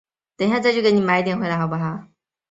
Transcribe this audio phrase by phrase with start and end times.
[0.39, 2.11] 承元是日本的年号之一。